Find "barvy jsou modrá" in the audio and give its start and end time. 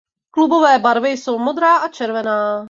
0.79-1.77